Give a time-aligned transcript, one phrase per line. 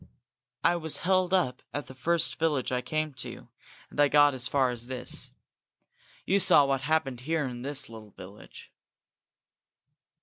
[0.63, 3.49] I was held up at the first village I came to,
[3.91, 5.31] and I got as far as this.
[6.25, 8.71] You saw what happened here in this little village."